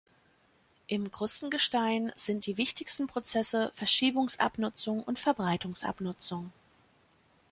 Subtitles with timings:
[0.87, 6.51] Im Krustengestein sind die wichtigsten Prozesse Verschiebungsabnutzung und Verbreitungsabnutzung.